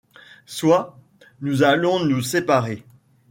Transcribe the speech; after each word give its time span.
Soit. 0.47 0.97
Nous 1.41 1.61
allons 1.61 2.03
nous 2.03 2.23
séparer. 2.23 2.83